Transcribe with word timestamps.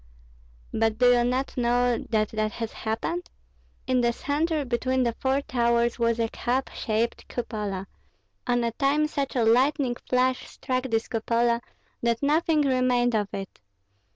"But 0.73 0.97
do 0.97 1.11
you 1.11 1.23
not 1.23 1.55
know 1.55 1.99
that 2.09 2.29
that 2.29 2.53
has 2.53 2.73
happened? 2.73 3.29
In 3.85 4.01
the 4.01 4.11
centre 4.11 4.65
between 4.65 5.03
the 5.03 5.13
four 5.19 5.41
towers 5.43 5.99
was 5.99 6.17
a 6.19 6.27
cap 6.29 6.71
shaped 6.73 7.27
cupola; 7.27 7.85
on 8.47 8.63
a 8.63 8.71
time 8.71 9.05
such 9.07 9.35
a 9.35 9.45
lightning 9.45 9.95
flash 10.09 10.49
struck 10.49 10.85
this 10.85 11.07
cupola 11.07 11.61
that 12.01 12.23
nothing 12.23 12.61
remained 12.61 13.13
of 13.13 13.27
it. 13.31 13.59